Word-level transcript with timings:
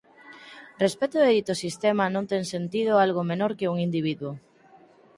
Respecto 0.85 1.17
de 1.21 1.33
dito 1.37 1.53
sistema 1.65 2.05
non 2.13 2.25
ten 2.31 2.43
sentido 2.53 2.91
algo 3.05 3.21
menor 3.31 3.51
que 3.59 3.69
un 3.73 3.77
individuo. 3.87 4.31